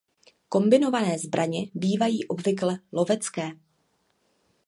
Kombinované 0.49 1.19
zbraně 1.19 1.65
bývají 1.75 2.27
obvykle 2.27 2.79
lovecké. 2.91 3.51